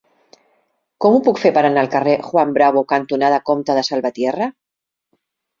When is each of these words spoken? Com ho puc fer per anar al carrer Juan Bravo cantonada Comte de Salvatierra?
Com 1.05 1.17
ho 1.17 1.19
puc 1.27 1.41
fer 1.41 1.51
per 1.57 1.63
anar 1.69 1.83
al 1.83 1.91
carrer 1.97 2.15
Juan 2.29 2.55
Bravo 2.57 2.85
cantonada 2.95 3.41
Comte 3.51 3.79
de 3.81 3.85
Salvatierra? 3.91 4.49